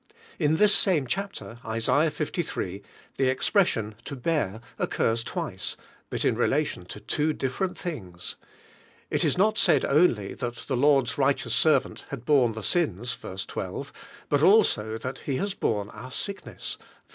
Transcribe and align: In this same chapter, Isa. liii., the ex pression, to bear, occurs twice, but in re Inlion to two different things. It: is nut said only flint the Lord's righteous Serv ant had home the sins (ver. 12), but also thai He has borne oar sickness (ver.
In 0.39 0.55
this 0.55 0.73
same 0.73 1.05
chapter, 1.05 1.59
Isa. 1.63 1.91
liii., 1.91 2.81
the 3.17 3.29
ex 3.29 3.51
pression, 3.51 3.93
to 4.05 4.15
bear, 4.15 4.59
occurs 4.79 5.21
twice, 5.21 5.77
but 6.09 6.25
in 6.25 6.33
re 6.33 6.47
Inlion 6.47 6.87
to 6.87 6.99
two 6.99 7.33
different 7.33 7.77
things. 7.77 8.35
It: 9.11 9.23
is 9.23 9.37
nut 9.37 9.59
said 9.59 9.85
only 9.85 10.33
flint 10.33 10.55
the 10.65 10.75
Lord's 10.75 11.19
righteous 11.19 11.53
Serv 11.53 11.85
ant 11.85 12.05
had 12.09 12.23
home 12.25 12.53
the 12.53 12.63
sins 12.63 13.13
(ver. 13.13 13.37
12), 13.37 13.93
but 14.27 14.41
also 14.41 14.97
thai 14.97 15.13
He 15.23 15.35
has 15.35 15.53
borne 15.53 15.89
oar 15.91 16.09
sickness 16.11 16.77
(ver. 16.79 16.85